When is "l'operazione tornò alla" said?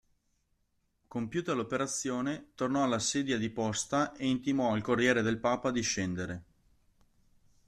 1.53-2.97